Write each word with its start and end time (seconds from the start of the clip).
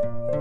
Thank 0.00 0.32
you. 0.32 0.37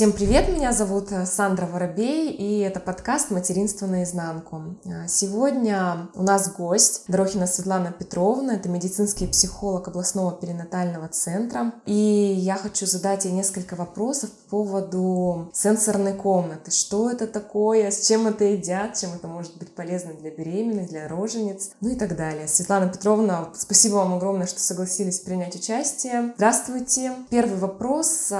Всем 0.00 0.12
привет, 0.12 0.48
меня 0.48 0.72
зовут 0.72 1.12
э, 1.12 1.26
Сандра 1.26 1.66
Воробей, 1.66 2.30
и 2.30 2.60
это 2.60 2.80
подкаст 2.80 3.30
«Материнство 3.30 3.86
наизнанку». 3.86 4.78
Э, 4.86 5.06
сегодня 5.06 6.08
у 6.14 6.22
нас 6.22 6.50
гость 6.54 7.02
Дорохина 7.06 7.46
Светлана 7.46 7.92
Петровна, 7.92 8.54
это 8.54 8.70
медицинский 8.70 9.26
психолог 9.26 9.88
областного 9.88 10.32
перинатального 10.32 11.08
центра. 11.08 11.74
И 11.84 11.92
я 11.92 12.56
хочу 12.56 12.86
задать 12.86 13.26
ей 13.26 13.32
несколько 13.34 13.76
вопросов 13.76 14.30
по 14.30 14.64
поводу 14.64 15.50
сенсорной 15.52 16.14
комнаты. 16.14 16.70
Что 16.70 17.10
это 17.10 17.26
такое, 17.26 17.90
с 17.90 18.06
чем 18.06 18.26
это 18.26 18.44
едят, 18.44 18.96
чем 18.96 19.10
это 19.12 19.28
может 19.28 19.58
быть 19.58 19.74
полезно 19.74 20.14
для 20.14 20.30
беременных, 20.30 20.88
для 20.88 21.08
рожениц, 21.08 21.72
ну 21.82 21.90
и 21.90 21.94
так 21.94 22.16
далее. 22.16 22.48
Светлана 22.48 22.88
Петровна, 22.88 23.50
спасибо 23.54 23.96
вам 23.96 24.14
огромное, 24.14 24.46
что 24.46 24.60
согласились 24.60 25.20
принять 25.20 25.56
участие. 25.56 26.32
Здравствуйте. 26.36 27.12
Первый 27.28 27.58
вопрос. 27.58 28.32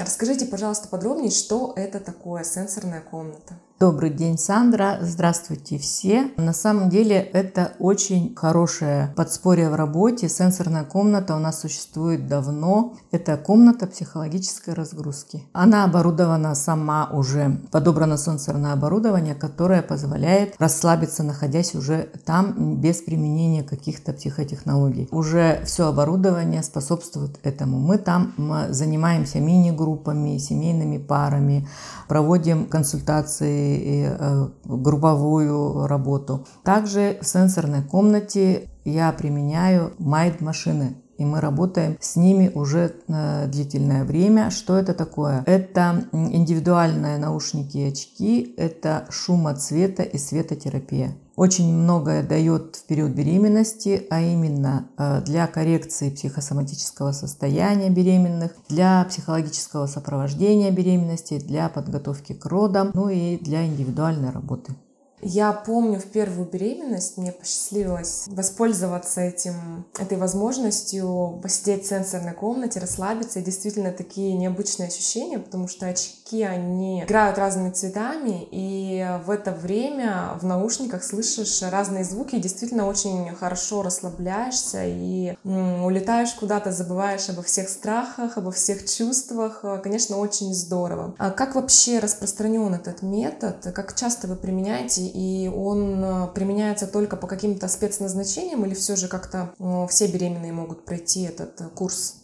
Расскажите, 0.00 0.46
пожалуйста, 0.46 0.67
пожалуйста, 0.68 0.88
подробнее, 0.88 1.30
что 1.30 1.72
это 1.76 1.98
такое 1.98 2.44
сенсорная 2.44 3.00
комната. 3.00 3.54
Добрый 3.80 4.10
день, 4.10 4.38
Сандра. 4.38 4.98
Здравствуйте 5.02 5.78
все. 5.78 6.32
На 6.36 6.52
самом 6.52 6.90
деле 6.90 7.14
это 7.14 7.74
очень 7.78 8.34
хорошее 8.34 9.14
подспорье 9.14 9.70
в 9.70 9.76
работе. 9.76 10.28
Сенсорная 10.28 10.82
комната 10.82 11.36
у 11.36 11.38
нас 11.38 11.60
существует 11.60 12.26
давно. 12.26 12.94
Это 13.12 13.36
комната 13.36 13.86
психологической 13.86 14.74
разгрузки. 14.74 15.44
Она 15.52 15.84
оборудована 15.84 16.56
сама 16.56 17.08
уже. 17.12 17.60
Подобрано 17.70 18.18
сенсорное 18.18 18.72
оборудование, 18.72 19.36
которое 19.36 19.82
позволяет 19.82 20.56
расслабиться, 20.58 21.22
находясь 21.22 21.76
уже 21.76 22.08
там 22.24 22.80
без 22.80 22.96
применения 22.96 23.62
каких-то 23.62 24.12
психотехнологий. 24.12 25.06
Уже 25.12 25.62
все 25.64 25.86
оборудование 25.86 26.64
способствует 26.64 27.38
этому. 27.44 27.78
Мы 27.78 27.98
там 27.98 28.34
занимаемся 28.70 29.38
мини-группами, 29.38 30.38
семейными 30.38 30.98
парами, 30.98 31.68
проводим 32.08 32.66
консультации 32.66 33.67
и 33.76 34.08
э, 34.08 34.48
групповую 34.64 35.86
работу. 35.86 36.46
Также 36.64 37.18
в 37.20 37.26
сенсорной 37.26 37.82
комнате 37.82 38.68
я 38.84 39.12
применяю 39.12 39.92
майд-машины 39.98 40.96
и 41.18 41.24
мы 41.24 41.40
работаем 41.40 41.98
с 42.00 42.16
ними 42.16 42.50
уже 42.54 42.94
э, 43.08 43.46
длительное 43.48 44.04
время. 44.04 44.50
Что 44.50 44.78
это 44.78 44.94
такое? 44.94 45.42
Это 45.46 46.04
индивидуальные 46.12 47.18
наушники 47.18 47.76
и 47.76 47.88
очки, 47.88 48.54
это 48.56 49.04
шумоцвета 49.10 50.04
и 50.04 50.16
светотерапия. 50.16 51.12
Очень 51.34 51.72
многое 51.72 52.24
дает 52.24 52.76
в 52.76 52.86
период 52.86 53.12
беременности, 53.12 54.06
а 54.10 54.20
именно 54.20 54.88
э, 54.96 55.20
для 55.24 55.46
коррекции 55.46 56.10
психосоматического 56.10 57.12
состояния 57.12 57.90
беременных, 57.90 58.52
для 58.68 59.04
психологического 59.04 59.86
сопровождения 59.86 60.70
беременности, 60.70 61.38
для 61.38 61.68
подготовки 61.68 62.32
к 62.32 62.44
родам, 62.46 62.90
ну 62.94 63.08
и 63.08 63.38
для 63.38 63.66
индивидуальной 63.66 64.30
работы. 64.30 64.72
Я 65.20 65.52
помню 65.52 65.98
в 65.98 66.06
первую 66.06 66.48
беременность 66.48 67.16
мне 67.16 67.32
посчастливилось 67.32 68.24
воспользоваться 68.28 69.20
этим, 69.20 69.86
этой 69.98 70.16
возможностью 70.16 71.40
посидеть 71.42 71.84
в 71.84 71.88
сенсорной 71.88 72.32
комнате, 72.32 72.80
расслабиться. 72.80 73.40
И 73.40 73.42
действительно 73.42 73.92
такие 73.92 74.34
необычные 74.34 74.88
ощущения, 74.88 75.38
потому 75.38 75.68
что 75.68 75.86
очки, 75.86 76.42
они 76.42 77.02
играют 77.02 77.38
разными 77.38 77.70
цветами, 77.70 78.46
и 78.50 79.06
в 79.24 79.30
это 79.30 79.50
время 79.50 80.38
в 80.40 80.44
наушниках 80.44 81.02
слышишь 81.02 81.62
разные 81.62 82.04
звуки, 82.04 82.36
и 82.36 82.40
действительно 82.40 82.86
очень 82.86 83.34
хорошо 83.34 83.82
расслабляешься 83.82 84.84
и 84.84 85.36
улетаешь 85.44 86.32
куда-то, 86.34 86.70
забываешь 86.70 87.28
обо 87.28 87.42
всех 87.42 87.68
страхах, 87.68 88.36
обо 88.36 88.52
всех 88.52 88.88
чувствах. 88.88 89.64
Конечно, 89.82 90.18
очень 90.18 90.54
здорово. 90.54 91.14
А 91.18 91.30
как 91.30 91.54
вообще 91.54 91.98
распространен 91.98 92.74
этот 92.74 93.02
метод? 93.02 93.56
Как 93.74 93.94
часто 93.94 94.28
вы 94.28 94.36
применяете 94.36 95.07
и 95.12 95.48
он 95.48 96.02
э, 96.02 96.28
применяется 96.34 96.86
только 96.86 97.16
по 97.16 97.26
каким-то 97.26 97.68
спецназначениям 97.68 98.64
или 98.64 98.74
все 98.74 98.96
же 98.96 99.08
как-то 99.08 99.54
э, 99.58 99.86
все 99.88 100.06
беременные 100.06 100.52
могут 100.52 100.84
пройти 100.84 101.22
этот 101.22 101.60
э, 101.60 101.68
курс? 101.74 102.16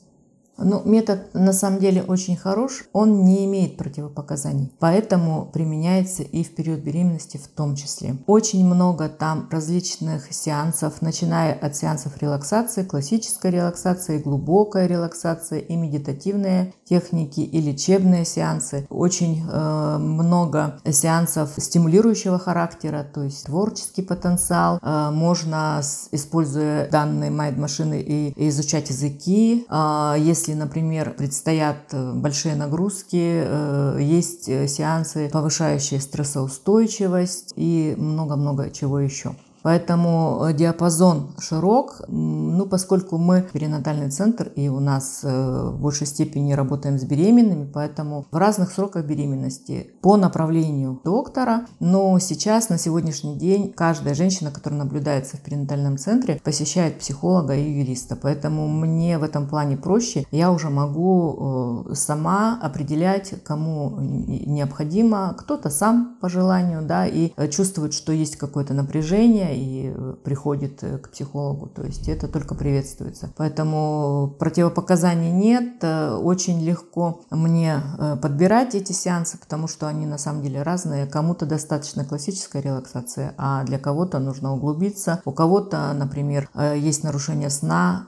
Ну, 0.56 0.82
метод 0.84 1.34
на 1.34 1.52
самом 1.52 1.80
деле 1.80 2.02
очень 2.02 2.36
хорош, 2.36 2.84
он 2.92 3.24
не 3.24 3.44
имеет 3.44 3.76
противопоказаний, 3.76 4.72
поэтому 4.78 5.50
применяется 5.52 6.22
и 6.22 6.44
в 6.44 6.54
период 6.54 6.80
беременности 6.80 7.36
в 7.36 7.48
том 7.48 7.74
числе. 7.74 8.16
Очень 8.26 8.64
много 8.66 9.08
там 9.08 9.48
различных 9.50 10.32
сеансов, 10.32 11.02
начиная 11.02 11.54
от 11.54 11.76
сеансов 11.76 12.20
релаксации, 12.20 12.84
классической 12.84 13.50
релаксации, 13.50 14.18
глубокой 14.18 14.86
релаксации 14.86 15.60
и 15.60 15.76
медитативные 15.76 16.72
техники 16.84 17.40
и 17.40 17.60
лечебные 17.60 18.24
сеансы. 18.24 18.86
Очень 18.90 19.44
э, 19.50 19.96
много 19.98 20.80
сеансов 20.88 21.50
стимулирующего 21.56 22.38
характера, 22.38 23.04
то 23.12 23.22
есть 23.22 23.46
творческий 23.46 24.02
потенциал. 24.02 24.78
Э, 24.82 25.10
можно, 25.10 25.80
используя 26.12 26.88
данные 26.90 27.30
майнд-машины, 27.30 28.00
и, 28.00 28.48
изучать 28.48 28.90
языки. 28.90 29.66
Э, 29.68 30.14
если 30.18 30.43
если, 30.44 30.60
например, 30.60 31.14
предстоят 31.14 31.76
э, 31.92 32.12
большие 32.12 32.54
нагрузки, 32.54 33.16
э, 33.16 33.98
есть 34.02 34.46
э, 34.46 34.68
сеансы, 34.68 35.30
повышающие 35.32 35.98
стрессоустойчивость 36.00 37.54
и 37.56 37.94
много-много 37.96 38.70
чего 38.70 39.00
еще. 39.00 39.34
Поэтому 39.64 40.44
э, 40.44 40.52
диапазон 40.52 41.30
широк, 41.38 42.02
ну, 42.08 42.66
поскольку 42.66 43.16
мы 43.16 43.48
перинатальный 43.50 44.10
центр 44.10 44.52
и 44.56 44.68
у 44.68 44.78
нас 44.78 45.20
э, 45.22 45.70
в 45.70 45.80
большей 45.80 46.06
степени 46.06 46.52
работаем 46.52 46.98
с 46.98 47.04
беременными, 47.04 47.70
поэтому 47.72 48.26
в 48.30 48.36
разных 48.36 48.70
сроках 48.72 49.06
беременности 49.06 49.94
по 50.02 50.18
направлению 50.18 51.00
доктора, 51.02 51.62
но 51.80 52.18
сейчас, 52.18 52.68
на 52.68 52.76
сегодняшний 52.76 53.36
день, 53.36 53.72
каждая 53.74 54.14
женщина, 54.14 54.50
которая 54.50 54.80
наблюдается 54.80 55.38
в 55.38 55.40
перинатальном 55.40 55.96
центре, 55.96 56.38
посещает 56.44 56.98
психолога 56.98 57.56
и 57.56 57.62
юриста, 57.62 58.16
поэтому 58.16 58.68
мне 58.68 59.16
в 59.16 59.22
этом 59.22 59.48
плане 59.48 59.78
проще, 59.78 60.26
я 60.30 60.52
уже 60.52 60.68
могу 60.68 61.86
э, 61.88 61.94
сама 61.94 62.60
определять, 62.62 63.32
кому 63.44 63.96
необходимо, 63.98 65.34
кто-то 65.38 65.70
сам 65.70 66.18
по 66.20 66.28
желанию, 66.28 66.82
да, 66.82 67.06
и 67.06 67.32
чувствует, 67.50 67.94
что 67.94 68.12
есть 68.12 68.36
какое-то 68.36 68.74
напряжение, 68.74 69.53
и 69.54 69.92
э, 69.94 70.14
приходит 70.22 70.82
э, 70.82 70.98
к 70.98 71.10
психологу. 71.10 71.66
То 71.66 71.82
есть 71.82 72.08
это 72.08 72.28
только 72.28 72.54
приветствуется. 72.54 73.30
Поэтому 73.36 74.34
противопоказаний 74.38 75.30
нет. 75.30 75.82
Э, 75.82 76.14
очень 76.14 76.60
легко 76.62 77.22
мне 77.30 77.80
подбирать 78.20 78.74
эти 78.74 78.92
сеансы, 78.92 79.38
потому 79.38 79.68
что 79.68 79.86
они 79.86 80.06
на 80.06 80.18
самом 80.18 80.42
деле 80.42 80.62
разные. 80.62 81.06
Кому-то 81.06 81.46
достаточно 81.46 82.04
классическая 82.04 82.62
релаксация, 82.62 83.34
а 83.38 83.64
для 83.64 83.78
кого-то 83.78 84.18
нужно 84.18 84.52
углубиться. 84.54 85.20
У 85.24 85.32
кого-то, 85.32 85.92
например, 85.92 86.48
есть 86.76 87.04
нарушение 87.04 87.50
сна. 87.50 88.06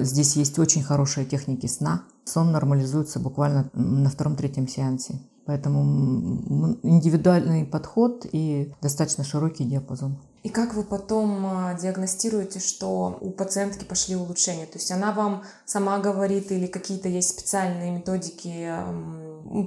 Здесь 0.00 0.36
есть 0.36 0.58
очень 0.58 0.82
хорошие 0.82 1.26
техники 1.26 1.66
сна. 1.66 2.02
Сон 2.24 2.52
нормализуется 2.52 3.20
буквально 3.20 3.70
на 3.74 4.10
втором-третьем 4.10 4.68
сеансе. 4.68 5.20
Поэтому 5.44 6.78
индивидуальный 6.82 7.64
подход 7.64 8.26
и 8.30 8.72
достаточно 8.80 9.24
широкий 9.24 9.64
диапазон. 9.64 10.18
И 10.42 10.48
как 10.48 10.74
вы 10.74 10.82
потом 10.82 11.46
а, 11.46 11.74
диагностируете, 11.74 12.58
что 12.58 13.16
у 13.20 13.30
пациентки 13.30 13.84
пошли 13.84 14.16
улучшения? 14.16 14.66
То 14.66 14.78
есть 14.78 14.90
она 14.90 15.12
вам 15.12 15.44
сама 15.64 15.98
говорит 15.98 16.50
или 16.50 16.66
какие-то 16.66 17.08
есть 17.08 17.30
специальные 17.30 17.92
методики 17.92 18.72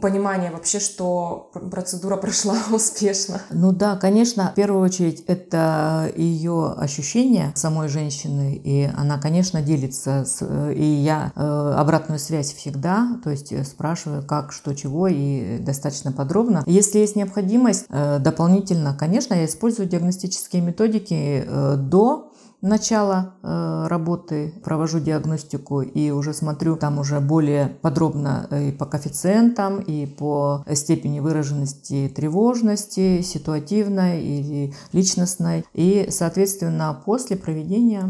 понимания 0.01 0.51
вообще, 0.51 0.79
что 0.79 1.51
процедура 1.71 2.17
прошла 2.25 2.57
успешно? 2.71 3.41
Ну 3.51 3.71
да, 3.71 3.95
конечно, 3.95 4.51
в 4.51 4.55
первую 4.55 4.83
очередь 4.83 5.23
это 5.27 6.11
ее 6.15 6.73
ощущения 6.77 7.51
самой 7.55 7.87
женщины, 7.87 8.55
и 8.55 8.89
она, 8.95 9.17
конечно, 9.17 9.61
делится, 9.61 10.25
с, 10.25 10.45
и 10.73 10.83
я 10.83 11.31
э, 11.35 11.73
обратную 11.77 12.19
связь 12.19 12.53
всегда, 12.53 13.19
то 13.23 13.29
есть 13.29 13.53
спрашиваю, 13.67 14.23
как, 14.25 14.51
что, 14.51 14.73
чего, 14.73 15.07
и 15.07 15.57
достаточно 15.59 16.11
подробно. 16.11 16.63
Если 16.65 16.99
есть 16.99 17.15
необходимость, 17.15 17.85
э, 17.89 18.19
дополнительно, 18.19 18.95
конечно, 18.97 19.33
я 19.33 19.45
использую 19.45 19.87
диагностические 19.87 20.64
методики 20.65 21.43
э, 21.45 21.75
до 21.77 22.31
начала 22.65 23.35
э, 23.43 23.85
работы, 23.87 24.53
провожу 24.63 24.99
диагностику 24.99 25.81
и 25.81 26.09
уже 26.09 26.33
смотрю 26.33 26.75
там 26.77 26.97
уже 26.97 27.19
более 27.19 27.67
подробно 27.81 28.47
и 28.51 28.71
по 28.71 28.85
коэффициентам, 28.85 29.79
и 29.79 30.07
по 30.07 30.65
степени 30.73 31.19
выраженности 31.19 32.11
тревожности, 32.13 33.21
ситуативной 33.21 34.23
или 34.23 34.73
личностной. 34.93 35.63
И, 35.73 36.07
соответственно, 36.09 36.99
после 37.05 37.37
проведения 37.37 38.03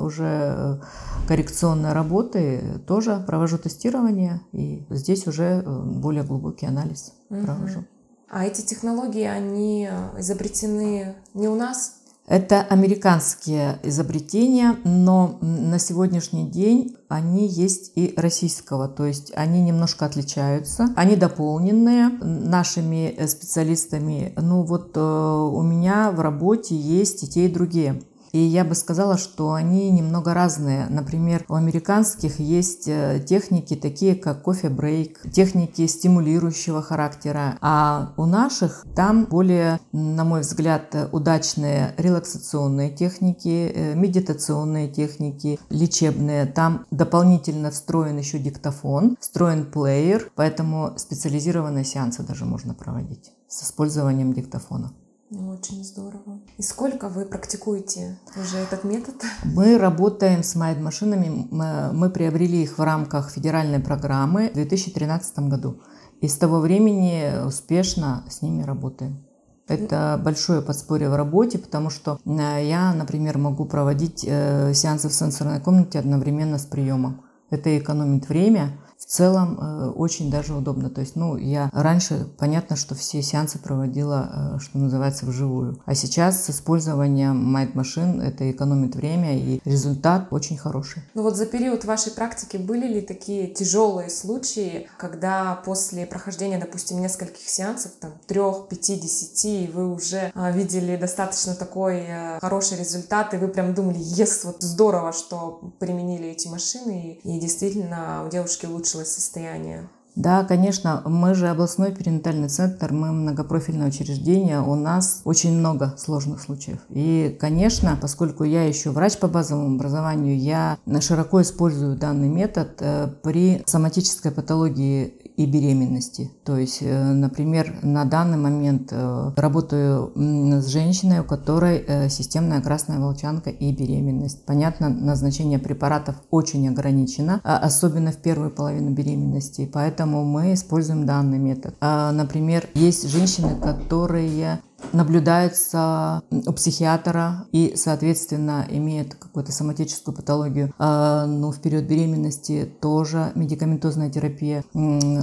уже 0.00 0.80
коррекционной 1.28 1.92
работы 1.92 2.82
тоже 2.86 3.22
провожу 3.24 3.58
тестирование, 3.58 4.40
и 4.50 4.84
здесь 4.90 5.26
уже 5.28 5.62
э, 5.64 5.82
более 5.84 6.24
глубокий 6.24 6.66
анализ 6.66 7.12
угу. 7.30 7.44
провожу. 7.44 7.84
А 8.32 8.46
эти 8.46 8.62
технологии, 8.62 9.24
они 9.24 9.90
изобретены 10.16 11.16
не 11.34 11.48
у 11.48 11.54
нас? 11.54 11.96
Это 12.26 12.62
американские 12.62 13.78
изобретения, 13.82 14.76
но 14.84 15.36
на 15.42 15.78
сегодняшний 15.78 16.48
день 16.48 16.96
они 17.08 17.46
есть 17.46 17.92
и 17.94 18.14
российского, 18.16 18.88
то 18.88 19.04
есть 19.04 19.32
они 19.34 19.60
немножко 19.60 20.06
отличаются. 20.06 20.94
Они 20.96 21.14
дополненные 21.14 22.08
нашими 22.08 23.14
специалистами. 23.26 24.32
Ну 24.38 24.62
вот 24.62 24.92
э, 24.94 25.00
у 25.00 25.60
меня 25.60 26.10
в 26.10 26.20
работе 26.20 26.74
есть 26.74 27.24
и 27.24 27.28
те, 27.28 27.44
и 27.44 27.52
другие. 27.52 28.00
И 28.32 28.38
я 28.38 28.64
бы 28.64 28.74
сказала, 28.74 29.18
что 29.18 29.52
они 29.52 29.90
немного 29.90 30.32
разные. 30.32 30.86
Например, 30.88 31.44
у 31.48 31.54
американских 31.54 32.40
есть 32.40 32.88
э, 32.88 33.22
техники 33.26 33.76
такие, 33.76 34.14
как 34.14 34.42
кофе-брейк, 34.42 35.20
техники 35.30 35.86
стимулирующего 35.86 36.82
характера. 36.82 37.58
А 37.60 38.14
у 38.16 38.24
наших 38.24 38.86
там 38.96 39.24
более, 39.26 39.80
на 39.92 40.24
мой 40.24 40.40
взгляд, 40.40 40.94
удачные 41.12 41.94
релаксационные 41.98 42.90
техники, 42.90 43.70
э, 43.74 43.94
медитационные 43.94 44.88
техники, 44.88 45.60
лечебные. 45.68 46.46
Там 46.46 46.86
дополнительно 46.90 47.70
встроен 47.70 48.16
еще 48.16 48.38
диктофон, 48.38 49.16
встроен 49.20 49.70
плеер, 49.70 50.32
поэтому 50.34 50.94
специализированные 50.96 51.84
сеансы 51.84 52.22
даже 52.22 52.46
можно 52.46 52.72
проводить 52.72 53.32
с 53.46 53.64
использованием 53.64 54.32
диктофона. 54.32 54.92
Очень 55.32 55.82
здорово. 55.82 56.40
И 56.58 56.62
сколько 56.62 57.08
вы 57.08 57.24
практикуете 57.24 58.18
уже 58.36 58.58
этот 58.58 58.84
метод? 58.84 59.14
Мы 59.44 59.78
работаем 59.78 60.42
с 60.42 60.54
майд-машинами. 60.54 61.48
Мы 61.50 62.10
приобрели 62.10 62.62
их 62.62 62.76
в 62.76 62.82
рамках 62.82 63.30
федеральной 63.30 63.80
программы 63.80 64.50
в 64.50 64.54
2013 64.54 65.38
году. 65.48 65.80
И 66.20 66.28
с 66.28 66.36
того 66.36 66.60
времени 66.60 67.46
успешно 67.46 68.24
с 68.28 68.42
ними 68.42 68.62
работаем. 68.62 69.24
Это 69.68 70.20
большое 70.22 70.60
подспорье 70.60 71.08
в 71.08 71.14
работе, 71.14 71.58
потому 71.58 71.88
что 71.88 72.18
э, 72.26 72.66
я, 72.66 72.92
например, 72.92 73.38
могу 73.38 73.64
проводить 73.64 74.24
э, 74.28 74.74
сеансы 74.74 75.08
в 75.08 75.14
сенсорной 75.14 75.60
комнате 75.60 75.98
одновременно 75.98 76.58
с 76.58 76.66
приемом. 76.66 77.22
Это 77.48 77.78
экономит 77.78 78.28
время, 78.28 78.78
в 79.02 79.06
целом 79.06 79.58
э, 79.60 79.90
очень 79.90 80.30
даже 80.30 80.54
удобно. 80.54 80.88
То 80.88 81.00
есть, 81.00 81.16
ну, 81.16 81.36
я 81.36 81.70
раньше, 81.72 82.28
понятно, 82.38 82.76
что 82.76 82.94
все 82.94 83.20
сеансы 83.20 83.58
проводила, 83.58 84.54
э, 84.54 84.58
что 84.60 84.78
называется, 84.78 85.26
вживую. 85.26 85.80
А 85.84 85.94
сейчас 85.94 86.44
с 86.44 86.50
использованием 86.50 87.54
Mind 87.54 87.72
машин 87.74 88.20
это 88.20 88.48
экономит 88.50 88.94
время 88.94 89.36
и 89.36 89.60
результат 89.64 90.28
очень 90.30 90.56
хороший. 90.56 91.02
Ну 91.14 91.22
вот 91.22 91.36
за 91.36 91.46
период 91.46 91.84
вашей 91.84 92.12
практики 92.12 92.56
были 92.56 92.86
ли 92.86 93.00
такие 93.00 93.48
тяжелые 93.48 94.08
случаи, 94.08 94.88
когда 94.98 95.60
после 95.64 96.06
прохождения, 96.06 96.58
допустим, 96.58 97.00
нескольких 97.00 97.48
сеансов, 97.48 97.92
там, 98.00 98.12
трех, 98.26 98.68
пяти, 98.68 98.96
десяти, 98.96 99.68
вы 99.72 99.92
уже 99.92 100.30
а, 100.34 100.52
видели 100.52 100.96
достаточно 100.96 101.54
такой 101.54 102.06
а, 102.08 102.38
хороший 102.40 102.78
результат, 102.78 103.34
и 103.34 103.36
вы 103.36 103.48
прям 103.48 103.74
думали, 103.74 103.98
ес, 103.98 104.44
вот 104.44 104.62
здорово, 104.62 105.12
что 105.12 105.72
применили 105.80 106.28
эти 106.28 106.46
машины, 106.46 107.18
и 107.24 107.40
действительно 107.40 108.24
у 108.26 108.30
девушки 108.30 108.66
лучше 108.66 108.91
улучшилось 108.94 109.14
состояние? 109.14 109.88
Да, 110.14 110.44
конечно, 110.44 111.02
мы 111.06 111.34
же 111.34 111.48
областной 111.48 111.90
перинатальный 111.92 112.48
центр, 112.48 112.92
мы 112.92 113.12
многопрофильное 113.12 113.88
учреждение, 113.88 114.60
у 114.60 114.74
нас 114.74 115.22
очень 115.24 115.56
много 115.56 115.94
сложных 115.96 116.42
случаев. 116.42 116.80
И, 116.90 117.34
конечно, 117.40 117.96
поскольку 117.98 118.44
я 118.44 118.64
еще 118.64 118.90
врач 118.90 119.16
по 119.16 119.26
базовому 119.26 119.76
образованию, 119.76 120.38
я 120.38 120.76
широко 121.00 121.40
использую 121.40 121.96
данный 121.96 122.28
метод 122.28 122.76
э, 122.80 123.08
при 123.22 123.62
соматической 123.64 124.32
патологии 124.32 125.14
и 125.36 125.46
беременности. 125.46 126.30
То 126.44 126.58
есть, 126.58 126.82
э, 126.82 127.12
например, 127.12 127.78
на 127.80 128.04
данный 128.04 128.36
момент 128.36 128.88
э, 128.90 129.30
работаю 129.36 130.12
с 130.14 130.66
женщиной, 130.66 131.20
у 131.20 131.24
которой 131.24 132.10
системная 132.10 132.60
красная 132.60 132.98
волчанка 132.98 133.48
и 133.48 133.72
беременность. 133.72 134.44
Понятно, 134.44 134.90
назначение 134.90 135.58
препаратов 135.58 136.16
очень 136.30 136.68
ограничено, 136.68 137.40
а 137.44 137.56
особенно 137.58 138.12
в 138.12 138.18
первую 138.18 138.50
половину 138.50 138.90
беременности, 138.90 139.70
поэтому 139.72 140.01
мы 140.06 140.54
используем 140.54 141.06
данный 141.06 141.38
метод. 141.38 141.74
А, 141.80 142.12
например, 142.12 142.68
есть 142.74 143.08
женщины, 143.08 143.60
которые 143.60 144.60
наблюдаются 144.92 146.22
у 146.30 146.52
психиатра 146.52 147.46
и, 147.52 147.74
соответственно, 147.76 148.66
имеют 148.68 149.14
какую-то 149.14 149.52
соматическую 149.52 150.14
патологию. 150.14 150.72
А, 150.78 151.26
но 151.26 151.50
в 151.52 151.60
период 151.60 151.84
беременности 151.84 152.70
тоже 152.80 153.32
медикаментозная 153.34 154.10
терапия 154.10 154.64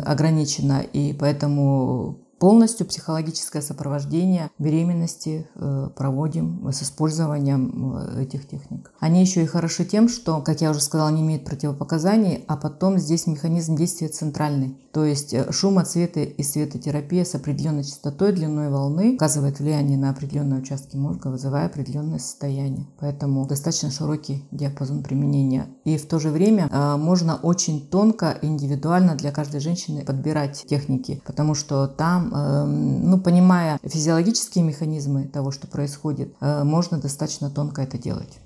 ограничена, 0.05 0.81
и 0.81 1.13
поэтому 1.13 2.19
Полностью 2.39 2.88
психологическое 2.88 3.62
сопровождение 3.62 4.50
беременности 4.59 5.50
э, 5.56 5.89
проводим 5.94 6.71
с 6.71 6.81
использованием 6.83 7.97
э, 7.97 8.24
этих 8.24 8.47
техник. 8.47 8.94
Они 9.01 9.19
еще 9.19 9.44
и 9.44 9.45
хороши 9.45 9.83
тем, 9.83 10.07
что, 10.07 10.39
как 10.39 10.62
я 10.62 10.71
уже 10.71 10.80
сказала, 10.80 11.09
не 11.09 11.21
имеют 11.21 11.44
противопоказаний, 11.44 12.45
а 12.47 12.56
потом 12.56 12.97
здесь 12.97 13.27
механизм 13.27 13.75
действия 13.75 14.07
центральный. 14.07 14.77
То 14.94 15.03
есть 15.03 15.33
э, 15.33 15.51
шумоцветы 15.51 16.24
и 16.24 16.41
светотерапия 16.41 17.25
с 17.25 17.36
определенной 17.36 17.83
частотой, 17.83 18.31
длиной 18.31 18.69
волны 18.69 19.15
оказывает 19.15 19.59
влияние 19.59 19.97
на 19.97 20.09
определенные 20.09 20.62
участки 20.62 20.95
мозга, 20.95 21.27
вызывая 21.27 21.65
определенное 21.65 22.19
состояние. 22.19 22.88
Поэтому 23.01 23.45
достаточно 23.47 23.92
широкий 23.92 24.47
диапазон 24.51 25.03
применения. 25.03 25.68
И 25.83 25.97
в 25.97 26.07
то 26.07 26.19
же 26.19 26.30
время 26.30 26.69
можно 26.97 27.35
очень 27.35 27.85
тонко, 27.85 28.38
индивидуально 28.42 29.15
для 29.15 29.31
каждой 29.31 29.59
женщины 29.59 30.06
подбирать 30.06 30.65
техники, 30.69 31.21
потому 31.25 31.53
что 31.53 31.88
там 31.88 32.28
Эм, 32.33 33.09
ну, 33.09 33.19
понимая 33.19 33.79
физиологические 33.83 34.63
механизмы 34.63 35.25
того, 35.25 35.51
что 35.51 35.67
происходит, 35.67 36.33
э, 36.41 36.63
можно 36.63 36.97
достаточно 36.97 37.49
тонко 37.49 37.81
это 37.81 37.97
делать. 37.97 38.39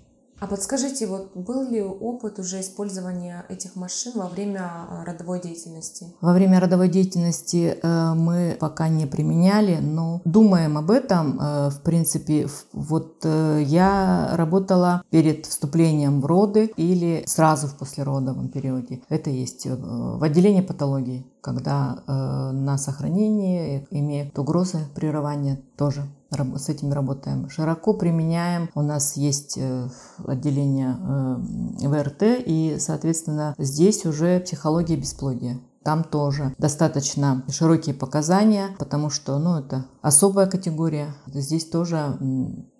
А 0.43 0.45
подскажите, 0.45 1.07
вот 1.07 1.31
был 1.35 1.69
ли 1.69 1.81
опыт 1.81 2.37
уже 2.37 2.59
использования 2.59 3.45
этих 3.47 3.77
машин 3.77 4.11
во 4.15 4.27
время 4.27 4.59
а, 4.59 5.05
родовой 5.05 5.39
деятельности? 5.39 6.07
Во 6.19 6.33
время 6.33 6.59
родовой 6.59 6.89
деятельности 6.89 7.77
э, 7.81 8.13
мы 8.13 8.57
пока 8.59 8.89
не 8.89 9.05
применяли, 9.05 9.77
но 9.77 10.21
думаем 10.25 10.77
об 10.77 10.91
этом. 10.91 11.39
Э, 11.39 11.69
в 11.69 11.79
принципе, 11.79 12.49
вот 12.73 13.21
э, 13.23 13.63
я 13.65 14.31
работала 14.33 15.03
перед 15.11 15.45
вступлением 15.45 16.19
в 16.19 16.25
роды 16.25 16.73
или 16.75 17.23
сразу 17.25 17.67
в 17.67 17.77
послеродовом 17.77 18.49
периоде. 18.49 19.01
Это 19.07 19.29
есть 19.29 19.65
в 19.65 20.21
отделении 20.21 20.59
патологии, 20.59 21.25
когда 21.43 22.03
на 22.07 22.77
сохранении 22.77 23.85
имеют 23.91 24.39
угрозы 24.39 24.79
прерывания 24.95 25.59
тоже 25.77 26.07
с 26.55 26.69
этим 26.69 26.91
работаем. 26.91 27.49
Широко 27.49 27.93
применяем. 27.93 28.69
У 28.75 28.81
нас 28.81 29.17
есть 29.17 29.57
э, 29.57 29.87
отделение 30.25 30.97
э, 30.99 31.87
ВРТ, 31.87 32.43
и, 32.45 32.77
соответственно, 32.79 33.55
здесь 33.57 34.05
уже 34.05 34.39
психология 34.39 34.95
бесплодия. 34.95 35.59
Там 35.83 36.03
тоже 36.03 36.55
достаточно 36.57 37.43
широкие 37.49 37.93
показания, 37.93 38.69
потому 38.79 39.09
что 39.09 39.37
ну, 39.37 39.59
это 39.59 39.85
особая 40.01 40.47
категория. 40.47 41.13
Здесь 41.27 41.65
тоже 41.65 42.17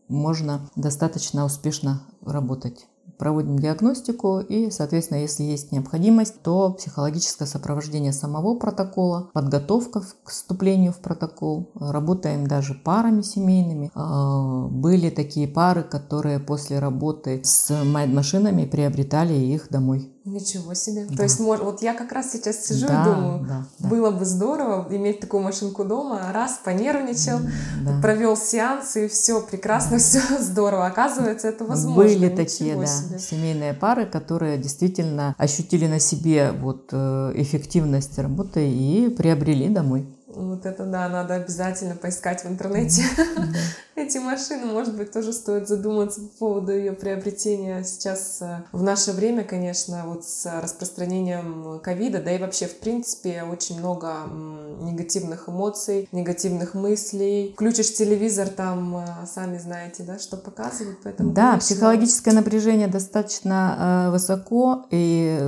можно 0.07 0.61
достаточно 0.75 1.45
успешно 1.45 2.01
работать 2.21 2.87
проводим 3.17 3.57
диагностику 3.57 4.39
и, 4.39 4.69
соответственно, 4.69 5.19
если 5.19 5.43
есть 5.43 5.71
необходимость, 5.71 6.41
то 6.41 6.71
психологическое 6.71 7.45
сопровождение 7.45 8.13
самого 8.13 8.55
протокола, 8.57 9.29
подготовка 9.33 10.01
к 10.01 10.29
вступлению 10.29 10.91
в 10.91 10.99
протокол. 10.99 11.71
Работаем 11.75 12.47
даже 12.47 12.73
парами 12.73 13.21
семейными. 13.21 13.91
А, 13.95 14.67
были 14.67 15.09
такие 15.09 15.47
пары, 15.47 15.83
которые 15.83 16.39
после 16.39 16.79
работы 16.79 17.41
с 17.43 17.73
майд-машинами 17.83 18.65
приобретали 18.65 19.33
их 19.33 19.69
домой. 19.69 20.12
Ничего 20.33 20.73
себе. 20.73 21.05
Да. 21.05 21.17
То 21.17 21.23
есть, 21.23 21.39
вот 21.39 21.83
я 21.83 21.93
как 21.93 22.11
раз 22.11 22.31
сейчас 22.31 22.65
сижу 22.65 22.87
да, 22.87 23.01
и 23.01 23.05
думаю, 23.05 23.45
да, 23.45 23.65
да. 23.77 23.87
было 23.87 24.09
бы 24.09 24.25
здорово 24.25 24.87
иметь 24.89 25.19
такую 25.19 25.43
машинку 25.43 25.83
дома, 25.83 26.31
раз, 26.33 26.59
понервничал, 26.63 27.39
да. 27.85 28.01
провел 28.01 28.35
сеанс, 28.35 28.95
и 28.95 29.07
все 29.07 29.41
прекрасно, 29.41 29.97
все 29.99 30.21
здорово. 30.39 30.87
Оказывается, 30.87 31.47
это 31.47 31.65
возможно. 31.65 32.01
Были 32.01 32.25
Ничего 32.25 32.35
такие, 32.35 32.75
да, 32.75 32.85
себе. 32.87 33.19
семейные 33.19 33.73
пары, 33.75 34.07
которые 34.07 34.57
действительно 34.57 35.35
ощутили 35.37 35.85
на 35.85 35.99
себе 35.99 36.51
вот 36.51 36.89
э, 36.91 37.33
эффективность 37.35 38.17
работы 38.17 38.67
и 38.67 39.09
приобрели 39.09 39.69
домой. 39.69 40.07
Вот 40.35 40.65
это 40.65 40.85
да, 40.85 41.07
надо 41.09 41.35
обязательно 41.35 41.95
поискать 41.95 42.43
в 42.43 42.47
интернете 42.47 43.03
эти 43.95 44.17
машины. 44.17 44.65
Может 44.65 44.95
быть, 44.95 45.11
тоже 45.11 45.33
стоит 45.33 45.67
задуматься 45.67 46.21
по 46.21 46.27
поводу 46.39 46.71
ее 46.71 46.93
приобретения 46.93 47.83
сейчас 47.83 48.39
э, 48.41 48.63
в 48.71 48.81
наше 48.81 49.11
время, 49.11 49.43
конечно, 49.43 50.03
вот 50.05 50.25
с 50.25 50.49
распространением 50.61 51.79
ковида, 51.81 52.21
да 52.21 52.31
и 52.31 52.39
вообще, 52.39 52.65
в 52.65 52.79
принципе, 52.79 53.43
очень 53.43 53.79
много 53.79 54.13
негативных 54.81 55.49
эмоций, 55.49 56.07
негативных 56.11 56.73
мыслей. 56.73 57.53
Включишь 57.53 57.93
телевизор, 57.93 58.47
там, 58.49 58.97
э, 58.97 59.05
сами 59.31 59.57
знаете, 59.57 60.03
да, 60.03 60.17
что 60.19 60.37
показывают, 60.37 60.99
поэтому... 61.03 61.31
Да, 61.31 61.51
конечно... 61.51 61.59
психологическое 61.59 62.33
напряжение 62.33 62.87
достаточно 62.87 64.07
э, 64.07 64.11
высоко, 64.11 64.85
и 64.89 65.39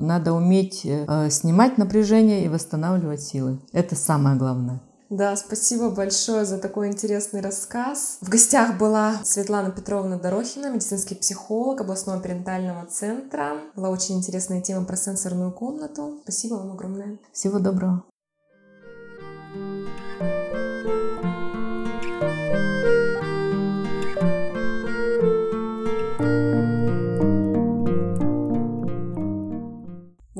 надо 0.00 0.32
уметь 0.32 0.86
снимать 1.30 1.78
напряжение 1.78 2.44
и 2.44 2.48
восстанавливать 2.48 3.22
силы. 3.22 3.58
Это 3.72 3.94
самое 3.94 4.31
самое 4.32 4.38
главное. 4.38 4.80
Да, 5.10 5.36
спасибо 5.36 5.90
большое 5.90 6.46
за 6.46 6.56
такой 6.56 6.88
интересный 6.88 7.42
рассказ. 7.42 8.16
В 8.22 8.30
гостях 8.30 8.78
была 8.78 9.16
Светлана 9.24 9.70
Петровна 9.70 10.16
Дорохина, 10.16 10.70
медицинский 10.70 11.14
психолог 11.14 11.82
областного 11.82 12.18
перинатального 12.22 12.86
центра. 12.86 13.58
Была 13.76 13.90
очень 13.90 14.16
интересная 14.16 14.62
тема 14.62 14.86
про 14.86 14.96
сенсорную 14.96 15.52
комнату. 15.52 16.20
Спасибо 16.22 16.54
вам 16.54 16.72
огромное. 16.72 17.18
Всего 17.32 17.58
доброго. 17.58 18.04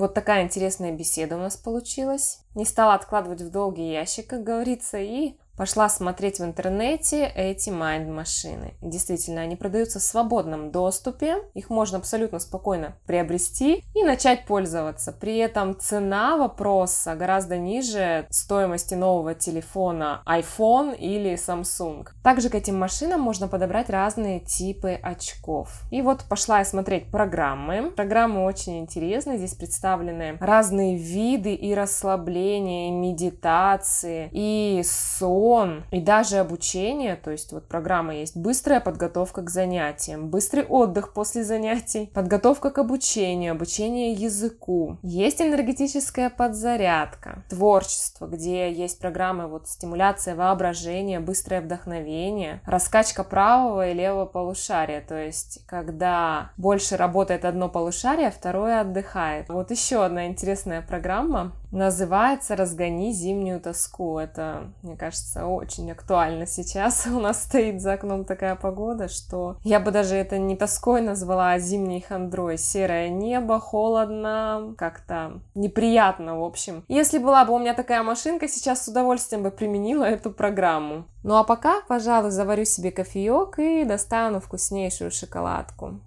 Вот 0.03 0.15
такая 0.15 0.43
интересная 0.43 0.91
беседа 0.91 1.37
у 1.37 1.39
нас 1.39 1.57
получилась. 1.57 2.41
Не 2.57 2.65
стала 2.65 2.95
откладывать 2.95 3.41
в 3.41 3.53
долгий 3.53 3.93
ящик, 3.93 4.27
как 4.27 4.43
говорится, 4.43 4.99
и 4.99 5.37
Пошла 5.57 5.91
смотреть 5.91 6.41
в 6.41 6.45
интернете 6.45 7.27
эти 7.27 7.69
майнд-машины. 7.69 8.75
Действительно, 8.81 9.43
они 9.43 9.55
продаются 9.55 9.99
в 9.99 10.03
свободном 10.03 10.71
доступе, 10.71 11.37
их 11.53 11.69
можно 11.69 11.99
абсолютно 11.99 12.39
спокойно 12.39 12.97
приобрести 13.07 13.85
и 13.95 14.03
начать 14.03 14.47
пользоваться. 14.47 15.13
При 15.13 15.37
этом 15.37 15.79
цена 15.79 16.39
вопроса 16.39 17.15
гораздо 17.17 17.59
ниже 17.59 18.27
стоимости 18.31 18.95
нового 18.95 19.35
телефона 19.35 20.23
iPhone 20.27 20.97
или 20.97 21.35
Samsung. 21.35 22.09
Также 22.25 22.49
к 22.49 22.55
этим 22.55 22.79
машинам 22.79 23.21
можно 23.21 23.47
подобрать 23.47 23.91
разные 23.91 24.41
типы 24.41 24.99
очков. 25.03 25.83
И 25.91 26.01
вот 26.01 26.25
пошла 26.31 26.61
я 26.61 26.65
смотреть 26.65 27.11
программы. 27.11 27.91
Программы 27.91 28.45
очень 28.45 28.79
интересные, 28.79 29.37
здесь 29.37 29.55
представлены 29.55 30.39
разные 30.41 30.97
виды 30.97 31.55
и 31.55 31.75
расслабления, 31.75 32.89
и 32.89 32.93
медитации, 32.93 34.31
и 34.33 34.83
сон, 34.85 35.42
сон 35.43 35.85
и 35.91 36.01
даже 36.01 36.39
обучение, 36.39 37.17
то 37.17 37.33
есть 37.33 37.53
вот 37.53 37.67
программа 37.67 38.15
есть 38.15 38.37
быстрая 38.37 38.81
подготовка 38.81 39.43
к 39.43 39.51
занятиям, 39.51 40.29
быстрый 40.29 40.65
отдых 40.65 41.13
после 41.13 41.43
занятий, 41.43 42.11
подготовка 42.15 42.71
к 42.71 42.79
обучению, 42.79 43.53
обучение 43.53 44.13
языку. 44.13 44.99
Есть 45.03 45.41
энергетическая 45.41 46.31
подзарядка, 46.31 47.45
творчество, 47.49 48.27
где 48.27 48.73
есть 48.73 49.01
программы 49.01 49.49
вот 49.49 49.67
стимуляция 49.67 50.37
воображения, 50.37 51.19
быстрое 51.19 51.61
вдохновение, 51.61 52.61
раскачка 52.65 53.25
правого 53.25 53.89
и 53.89 53.95
левого 53.95 54.27
полушария, 54.27 55.01
то 55.07 55.17
есть 55.17 55.67
когда 55.67 56.53
больше 56.57 56.97
работает 56.97 57.45
одно 57.45 57.69
полушарие, 57.69 58.29
а 58.29 58.31
второе 58.31 58.81
отдыхает. 58.81 59.49
Вот 59.49 59.73
еще 59.73 60.05
одна 60.05 60.29
интересная 60.29 60.83
программа 60.83 61.53
называется 61.73 62.55
«Разгони 62.55 63.13
зимнюю 63.13 63.61
тоску». 63.61 64.19
Это, 64.19 64.71
мне 64.83 64.97
кажется, 64.97 65.47
очень 65.47 65.91
актуально 65.91 66.47
сейчас. 66.47 67.07
У 67.13 67.19
нас 67.19 67.43
стоит 67.43 67.81
за 67.81 67.95
окном 67.95 68.25
такая 68.25 68.55
погода, 68.55 69.09
что 69.09 69.57
я 69.65 69.81
бы 69.81 69.91
даже 69.91 70.15
это 70.15 70.39
не 70.39 70.57
тоской 70.57 71.01
назвала, 71.01 71.53
а 71.53 71.59
зимней 71.59 72.03
хандрой. 72.03 72.59
Серое 72.59 73.09
небо, 73.09 73.59
холодно, 73.59 74.75
как-то 74.79 75.41
неприятно, 75.55 76.39
в 76.39 76.45
общем. 76.45 76.85
Если 76.89 77.19
была 77.19 77.45
бы 77.45 77.55
у 77.55 77.59
меня 77.59 77.75
такая 77.75 78.03
машинка, 78.03 78.47
сейчас 78.47 78.85
с 78.85 78.89
удовольствием 78.89 79.43
бы 79.43 79.51
применила 79.51 80.05
эту 80.05 80.31
программу. 80.31 81.07
Ну 81.25 81.37
а 81.37 81.45
пока, 81.45 81.81
пожалуй, 81.89 82.31
заварю 82.31 82.65
себе 82.65 82.91
кофеек 82.91 83.59
и 83.59 83.85
достану 83.85 84.41
вкуснейшую 84.41 85.11
шоколадку. 85.11 86.01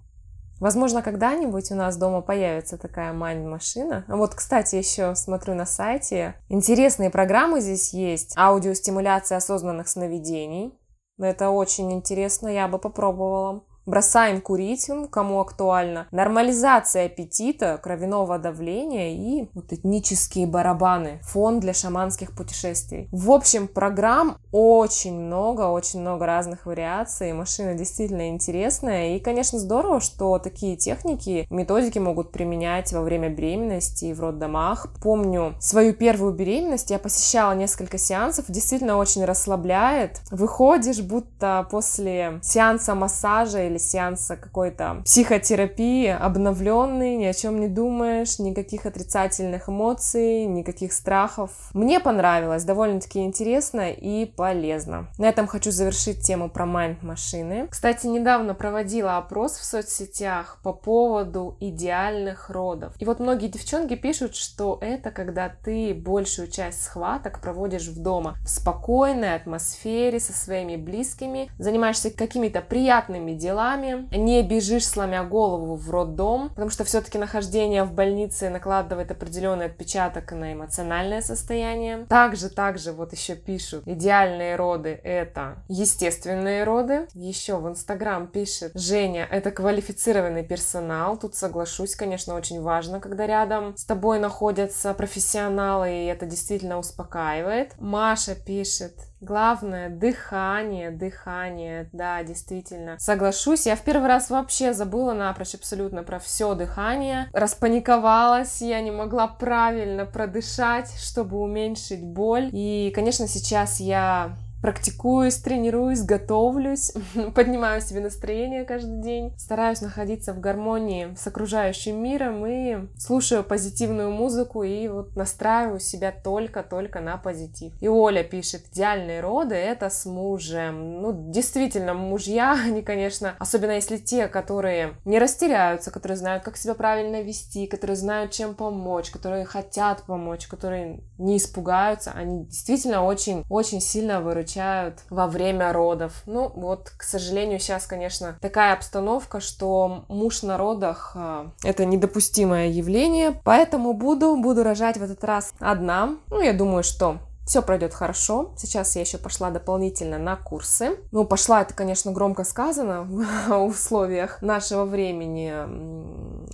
Возможно, 0.60 1.02
когда-нибудь 1.02 1.70
у 1.70 1.74
нас 1.74 1.96
дома 1.96 2.22
появится 2.22 2.78
такая 2.78 3.12
майн-машина. 3.12 4.04
Вот, 4.08 4.34
кстати, 4.34 4.76
еще 4.76 5.14
смотрю 5.14 5.54
на 5.54 5.66
сайте. 5.66 6.34
Интересные 6.48 7.10
программы 7.10 7.60
здесь 7.60 7.92
есть. 7.92 8.34
Аудиостимуляция 8.36 9.38
осознанных 9.38 9.88
сновидений. 9.88 10.72
Это 11.18 11.50
очень 11.50 11.92
интересно, 11.92 12.48
я 12.48 12.68
бы 12.68 12.78
попробовала. 12.78 13.64
Бросаем 13.86 14.40
курить, 14.40 14.90
кому 15.10 15.40
актуально. 15.40 16.08
Нормализация 16.10 17.06
аппетита, 17.06 17.78
кровяного 17.80 18.38
давления 18.38 19.14
и 19.14 19.48
вот 19.54 19.72
этнические 19.72 20.46
барабаны. 20.46 21.20
Фон 21.22 21.60
для 21.60 21.72
шаманских 21.72 22.32
путешествий. 22.32 23.08
В 23.12 23.30
общем, 23.30 23.68
программ 23.68 24.38
очень 24.50 25.14
много, 25.14 25.68
очень 25.68 26.00
много 26.00 26.26
разных 26.26 26.66
вариаций. 26.66 27.32
Машина 27.32 27.74
действительно 27.74 28.28
интересная. 28.28 29.16
И, 29.16 29.20
конечно, 29.20 29.58
здорово, 29.58 30.00
что 30.00 30.38
такие 30.38 30.76
техники, 30.76 31.46
методики 31.48 31.98
могут 31.98 32.32
применять 32.32 32.92
во 32.92 33.02
время 33.02 33.28
беременности 33.28 34.06
и 34.06 34.12
в 34.12 34.20
роддомах. 34.20 34.88
Помню 35.00 35.54
свою 35.60 35.94
первую 35.94 36.32
беременность, 36.32 36.90
я 36.90 36.98
посещала 36.98 37.52
несколько 37.52 37.98
сеансов, 37.98 38.46
действительно 38.48 38.96
очень 38.96 39.24
расслабляет. 39.24 40.20
Выходишь, 40.30 41.00
будто 41.00 41.66
после 41.70 42.40
сеанса 42.42 42.94
массажа 42.94 43.62
или 43.62 43.75
или 43.76 43.78
сеанса 43.78 44.36
какой-то 44.36 45.02
психотерапии, 45.04 46.08
обновленный, 46.08 47.16
ни 47.16 47.24
о 47.24 47.32
чем 47.32 47.60
не 47.60 47.68
думаешь, 47.68 48.38
никаких 48.38 48.86
отрицательных 48.86 49.68
эмоций, 49.68 50.46
никаких 50.46 50.92
страхов. 50.92 51.50
Мне 51.74 52.00
понравилось, 52.00 52.64
довольно-таки 52.64 53.20
интересно 53.20 53.90
и 53.90 54.24
полезно. 54.24 55.08
На 55.18 55.26
этом 55.26 55.46
хочу 55.46 55.70
завершить 55.70 56.20
тему 56.22 56.48
про 56.48 56.66
майнд-машины. 56.66 57.68
Кстати, 57.70 58.06
недавно 58.06 58.54
проводила 58.54 59.18
опрос 59.18 59.56
в 59.56 59.64
соцсетях 59.64 60.58
по 60.62 60.72
поводу 60.72 61.56
идеальных 61.60 62.50
родов. 62.50 62.94
И 62.98 63.04
вот 63.04 63.20
многие 63.20 63.48
девчонки 63.48 63.94
пишут, 63.94 64.34
что 64.34 64.78
это 64.80 65.10
когда 65.10 65.50
ты 65.64 65.94
большую 65.94 66.48
часть 66.48 66.82
схваток 66.82 67.40
проводишь 67.40 67.88
в 67.88 68.02
дома, 68.02 68.36
в 68.44 68.48
спокойной 68.48 69.34
атмосфере 69.34 70.18
со 70.20 70.32
своими 70.32 70.76
близкими, 70.76 71.50
занимаешься 71.58 72.10
какими-то 72.10 72.60
приятными 72.60 73.32
делами, 73.32 73.65
делами, 73.66 74.08
не 74.12 74.42
бежишь, 74.42 74.86
сломя 74.86 75.24
голову 75.24 75.74
в 75.74 75.90
роддом, 75.90 76.50
потому 76.50 76.70
что 76.70 76.84
все-таки 76.84 77.18
нахождение 77.18 77.84
в 77.84 77.92
больнице 77.92 78.48
накладывает 78.48 79.10
определенный 79.10 79.66
отпечаток 79.66 80.32
на 80.32 80.52
эмоциональное 80.52 81.20
состояние. 81.20 82.06
Также, 82.08 82.48
также 82.48 82.92
вот 82.92 83.12
еще 83.12 83.34
пишут, 83.34 83.82
идеальные 83.86 84.56
роды 84.56 85.00
это 85.02 85.56
естественные 85.68 86.64
роды. 86.64 87.08
Еще 87.14 87.56
в 87.56 87.68
Инстаграм 87.68 88.26
пишет, 88.26 88.72
Женя, 88.74 89.26
это 89.30 89.50
квалифицированный 89.50 90.44
персонал. 90.44 91.16
Тут 91.16 91.34
соглашусь, 91.34 91.96
конечно, 91.96 92.34
очень 92.34 92.62
важно, 92.62 93.00
когда 93.00 93.26
рядом 93.26 93.76
с 93.76 93.84
тобой 93.84 94.18
находятся 94.18 94.94
профессионалы, 94.94 95.90
и 95.90 96.06
это 96.06 96.26
действительно 96.26 96.78
успокаивает. 96.78 97.74
Маша 97.80 98.34
пишет, 98.34 98.94
Главное 99.20 99.88
дыхание, 99.88 100.90
дыхание, 100.90 101.88
да, 101.92 102.22
действительно. 102.22 102.96
Соглашусь, 102.98 103.66
я 103.66 103.74
в 103.74 103.82
первый 103.82 104.08
раз 104.08 104.28
вообще 104.28 104.74
забыла 104.74 105.14
напрочь 105.14 105.54
абсолютно 105.54 106.02
про 106.02 106.18
все 106.18 106.54
дыхание. 106.54 107.28
Распаниковалась, 107.32 108.60
я 108.60 108.80
не 108.82 108.90
могла 108.90 109.26
правильно 109.26 110.04
продышать, 110.04 110.90
чтобы 110.98 111.38
уменьшить 111.38 112.04
боль. 112.04 112.50
И, 112.52 112.92
конечно, 112.94 113.26
сейчас 113.26 113.80
я 113.80 114.36
практикуюсь, 114.66 115.36
тренируюсь, 115.36 116.02
готовлюсь, 116.02 116.92
поднимаю 117.36 117.80
себе 117.80 118.00
настроение 118.00 118.64
каждый 118.64 119.00
день, 119.00 119.32
стараюсь 119.38 119.80
находиться 119.80 120.32
в 120.32 120.40
гармонии 120.40 121.14
с 121.16 121.24
окружающим 121.24 122.02
миром 122.02 122.44
и 122.44 122.88
слушаю 122.98 123.44
позитивную 123.44 124.10
музыку 124.10 124.64
и 124.64 124.88
вот 124.88 125.14
настраиваю 125.14 125.78
себя 125.78 126.10
только-только 126.10 126.98
на 126.98 127.16
позитив. 127.16 127.74
И 127.80 127.86
Оля 127.86 128.24
пишет, 128.24 128.64
идеальные 128.72 129.20
роды 129.20 129.54
это 129.54 129.88
с 129.88 130.04
мужем. 130.04 131.00
Ну, 131.00 131.30
действительно, 131.30 131.94
мужья, 131.94 132.58
они, 132.66 132.82
конечно, 132.82 133.36
особенно 133.38 133.70
если 133.70 133.98
те, 133.98 134.26
которые 134.26 134.94
не 135.04 135.20
растеряются, 135.20 135.92
которые 135.92 136.18
знают, 136.18 136.42
как 136.42 136.56
себя 136.56 136.74
правильно 136.74 137.22
вести, 137.22 137.68
которые 137.68 137.96
знают, 137.96 138.32
чем 138.32 138.56
помочь, 138.56 139.12
которые 139.12 139.44
хотят 139.44 140.02
помочь, 140.02 140.48
которые 140.48 141.04
не 141.18 141.36
испугаются, 141.36 142.10
они 142.10 142.46
действительно 142.46 143.04
очень-очень 143.04 143.80
сильно 143.80 144.20
выручают 144.20 144.55
встречают 144.56 145.00
во 145.10 145.26
время 145.26 145.72
родов. 145.72 146.22
Ну, 146.24 146.50
вот, 146.54 146.90
к 146.96 147.02
сожалению, 147.02 147.58
сейчас, 147.58 147.86
конечно, 147.86 148.38
такая 148.40 148.72
обстановка, 148.72 149.40
что 149.40 150.04
муж 150.08 150.42
на 150.42 150.56
родах 150.56 151.12
э, 151.14 151.48
это 151.62 151.84
недопустимое 151.84 152.68
явление, 152.68 153.38
поэтому 153.44 153.92
буду, 153.92 154.34
буду 154.36 154.62
рожать 154.62 154.96
в 154.96 155.02
этот 155.02 155.22
раз 155.24 155.52
одна. 155.58 156.16
Ну, 156.30 156.40
я 156.40 156.54
думаю, 156.54 156.84
что 156.84 157.18
все 157.46 157.60
пройдет 157.60 157.92
хорошо. 157.92 158.54
Сейчас 158.56 158.96
я 158.96 159.02
еще 159.02 159.18
пошла 159.18 159.50
дополнительно 159.50 160.18
на 160.18 160.36
курсы. 160.36 160.98
Ну, 161.12 161.24
пошла 161.24 161.60
это, 161.60 161.74
конечно, 161.74 162.10
громко 162.10 162.42
сказано 162.42 163.02
в 163.48 163.66
условиях 163.66 164.40
нашего 164.40 164.84
времени. 164.84 165.52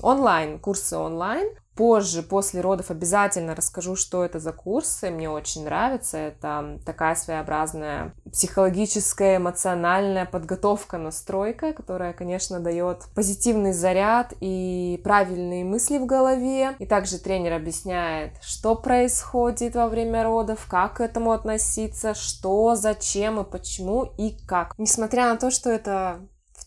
Онлайн, 0.02 0.58
курсы 0.58 0.96
онлайн. 0.96 1.48
Позже, 1.74 2.22
после 2.22 2.60
родов, 2.60 2.90
обязательно 2.90 3.54
расскажу, 3.54 3.96
что 3.96 4.24
это 4.24 4.38
за 4.38 4.52
курсы. 4.52 5.10
Мне 5.10 5.30
очень 5.30 5.64
нравится. 5.64 6.18
Это 6.18 6.78
такая 6.84 7.14
своеобразная 7.14 8.14
психологическая, 8.30 9.38
эмоциональная 9.38 10.26
подготовка, 10.26 10.98
настройка, 10.98 11.72
которая, 11.72 12.12
конечно, 12.12 12.60
дает 12.60 13.06
позитивный 13.14 13.72
заряд 13.72 14.34
и 14.40 15.00
правильные 15.02 15.64
мысли 15.64 15.98
в 15.98 16.04
голове. 16.04 16.76
И 16.78 16.86
также 16.86 17.18
тренер 17.18 17.54
объясняет, 17.54 18.32
что 18.42 18.74
происходит 18.74 19.74
во 19.74 19.88
время 19.88 20.24
родов, 20.24 20.66
как 20.68 20.98
к 20.98 21.00
этому 21.00 21.32
относиться, 21.32 22.14
что, 22.14 22.74
зачем 22.74 23.40
и 23.40 23.50
почему 23.50 24.12
и 24.18 24.36
как. 24.46 24.74
Несмотря 24.76 25.28
на 25.32 25.36
то, 25.36 25.50
что 25.50 25.70
это 25.70 26.20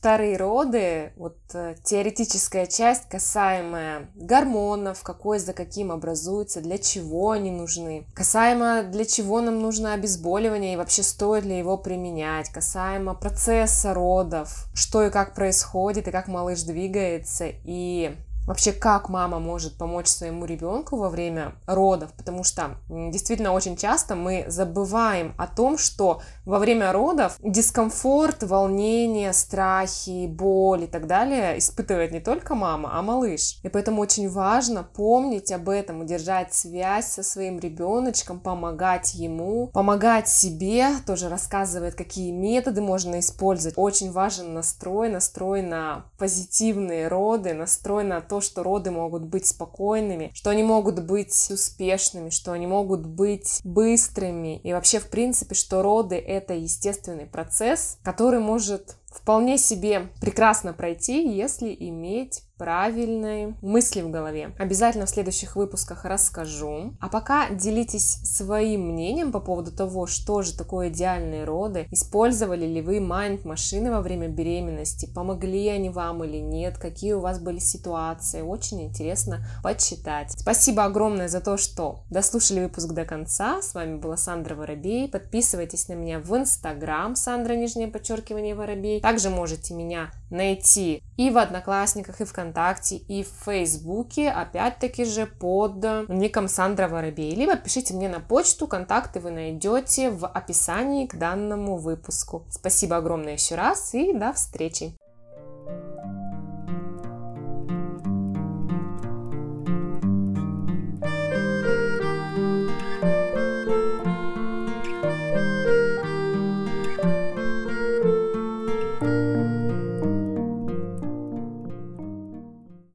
вторые 0.05 0.38
роды, 0.38 1.13
вот 1.15 1.39
э, 1.55 1.77
теоретическая 1.83 2.67
часть, 2.67 3.09
касаемая 3.09 4.07
гормонов, 4.13 5.01
какой 5.01 5.39
за 5.39 5.51
каким 5.53 5.91
образуется, 5.91 6.62
для 6.62 6.77
чего 6.77 7.31
они 7.31 7.50
нужны, 7.50 8.05
касаемо 8.13 8.83
для 8.83 9.03
чего 9.05 9.41
нам 9.41 9.59
нужно 9.59 9.93
обезболивание 9.93 10.75
и 10.75 10.77
вообще 10.77 11.01
стоит 11.01 11.43
ли 11.43 11.57
его 11.57 11.75
применять, 11.79 12.50
касаемо 12.50 13.15
процесса 13.15 13.95
родов, 13.95 14.67
что 14.75 15.03
и 15.03 15.09
как 15.09 15.33
происходит, 15.33 16.07
и 16.07 16.12
как 16.12 16.27
малыш 16.27 16.62
двигается, 16.62 17.47
и 17.63 18.15
вообще 18.48 18.72
как 18.72 19.10
мама 19.10 19.40
может 19.40 19.78
помочь 19.78 20.08
своему 20.08 20.46
ребенку 20.46 20.98
во 20.98 21.10
время 21.10 21.54
родов, 21.66 22.12
потому 22.14 22.44
что 22.44 22.78
действительно 22.90 23.54
очень 23.54 23.78
часто 23.78 24.16
мы 24.16 24.46
забываем 24.48 25.34
о 25.38 25.48
том, 25.48 25.78
что 25.78 26.22
во 26.46 26.60
время 26.60 26.92
родов 26.92 27.38
дискомфорт, 27.42 28.44
волнение, 28.44 29.34
страхи, 29.34 30.28
боль 30.28 30.84
и 30.84 30.88
так 30.88 31.08
далее 31.08 31.58
испытывает 31.58 32.12
не 32.12 32.20
только 32.20 32.56
мама, 32.56 32.92
а 32.94 33.02
малыш. 33.02 33.60
И 33.64 33.70
поэтому 33.70 34.02
очень 34.02 34.30
важно 34.30 34.84
помнить 34.84 35.52
об 35.52 35.70
этом, 35.70 36.02
удержать 36.02 36.54
связь 36.54 37.08
со 37.08 37.24
своим 37.24 37.60
ребеночком, 37.60 38.40
помогать 38.40 39.16
ему, 39.16 39.68
помогать 39.68 40.30
себе, 40.30 40.90
тоже 41.06 41.30
рассказывает, 41.30 41.96
какие 41.96 42.32
методы 42.32 42.82
можно 42.82 43.20
использовать. 43.20 43.78
Очень 43.78 44.12
важен 44.12 44.54
настрой, 44.54 45.10
настрой 45.10 45.62
на 45.62 46.06
позитивные 46.18 47.08
роды, 47.08 47.54
настрой 47.54 48.04
на 48.04 48.22
то, 48.22 48.35
то, 48.36 48.42
что 48.42 48.63
роды 48.63 48.92
могут 48.92 49.24
быть 49.24 49.46
спокойными, 49.46 50.30
что 50.34 50.50
они 50.50 50.62
могут 50.62 51.01
быть 51.01 51.48
успешными, 51.50 52.30
что 52.30 52.51
они 52.51 52.68
могут 52.68 53.06
быть 53.06 53.62
быстрыми. 53.63 54.58
И 54.58 54.74
вообще, 54.74 55.00
в 55.00 55.10
принципе, 55.10 55.56
что 55.56 55.82
роды— 55.82 56.15
это 56.18 56.54
естественный 56.54 57.27
процесс, 57.27 57.98
который 58.04 58.42
может 58.42 58.98
вполне 59.15 59.57
себе 59.57 60.10
прекрасно 60.22 60.74
пройти, 60.74 61.27
если 61.27 61.75
иметь 61.79 62.43
правильные 62.57 63.55
мысли 63.62 64.01
в 64.01 64.10
голове. 64.10 64.51
Обязательно 64.57 65.05
в 65.05 65.10
следующих 65.10 65.55
выпусках 65.55 66.05
расскажу. 66.05 66.93
А 67.00 67.10
пока 67.10 67.50
делитесь 67.50 68.19
своим 68.24 68.91
мнением 68.93 69.31
по 69.31 69.39
поводу 69.39 69.72
того, 69.72 70.07
что 70.07 70.41
же 70.41 70.57
такое 70.57 70.89
идеальные 70.89 71.43
роды. 71.43 71.88
Использовали 71.91 72.65
ли 72.65 72.81
вы 72.81 73.00
майнд-машины 73.00 73.91
во 73.91 74.01
время 74.01 74.27
беременности? 74.27 75.12
Помогли 75.13 75.67
они 75.67 75.89
вам 75.89 76.24
или 76.24 76.38
нет? 76.38 76.77
Какие 76.77 77.13
у 77.13 77.19
вас 77.19 77.39
были 77.39 77.60
ситуации? 77.60 78.41
Очень 78.41 78.84
интересно 78.84 79.45
почитать. 79.62 80.31
Спасибо 80.38 80.86
огромное 80.86 81.27
за 81.27 81.41
то, 81.41 81.57
что 81.57 82.03
дослушали 82.10 82.62
выпуск 82.62 82.89
до 82.91 83.05
конца. 83.05 83.62
С 83.62 83.74
вами 83.74 83.98
была 83.98 84.17
Сандра 84.17 84.55
Воробей. 84.55 85.10
Подписывайтесь 85.10 85.88
на 85.89 85.93
меня 85.93 86.19
в 86.19 86.36
Инстаграм 86.36 87.15
Сандра, 87.15 87.53
нижнее 87.55 87.88
подчеркивание, 87.88 88.55
Воробей. 88.55 89.01
Также 89.05 89.29
можете 89.29 89.75
меня 89.75 90.09
найти 90.31 91.03
и 91.15 91.29
в 91.29 91.38
Одноклассниках, 91.38 92.21
и 92.21 92.25
ВКонтакте, 92.25 92.95
и 92.95 93.24
в 93.24 93.27
Фейсбуке, 93.45 94.31
опять-таки 94.31 95.05
же 95.05 95.27
под 95.27 96.09
ником 96.09 96.47
Сандра 96.47 96.88
Воробей. 96.88 97.35
Либо 97.35 97.55
пишите 97.55 97.93
мне 97.93 98.09
на 98.09 98.19
почту, 98.19 98.65
контакты 98.65 99.19
вы 99.19 99.29
найдете 99.29 100.09
в 100.09 100.25
описании 100.25 101.05
к 101.05 101.19
данному 101.19 101.77
выпуску. 101.77 102.47
Спасибо 102.50 102.97
огромное 102.97 103.33
еще 103.33 103.53
раз 103.53 103.93
и 103.93 104.12
до 104.12 104.33
встречи! 104.33 104.95